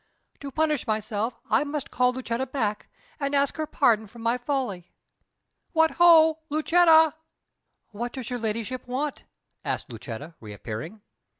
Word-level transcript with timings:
To 0.39 0.49
punish 0.49 0.87
myself 0.87 1.35
I 1.51 1.63
must 1.63 1.91
call 1.91 2.11
Lucetta 2.11 2.47
back, 2.47 2.89
and 3.19 3.35
ask 3.35 3.57
her 3.57 3.67
pardon 3.67 4.07
for 4.07 4.17
my 4.17 4.35
folly.... 4.35 4.91
What 5.73 5.91
ho, 5.99 6.39
Lucetta!" 6.49 7.13
"What 7.91 8.11
does 8.13 8.31
you 8.31 8.39
ladyship 8.39 8.87
want?" 8.87 9.25
asked 9.63 9.91
Lucetta, 9.91 10.33
reappearing. 10.39 11.01